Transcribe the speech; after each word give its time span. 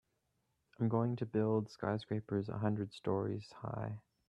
I'm 0.79 0.89
going 0.89 1.15
to 1.17 1.27
build 1.27 1.69
skyscrapers 1.69 2.49
a 2.49 2.57
hundred 2.57 2.91
stories 2.91 3.51
high. 3.61 3.99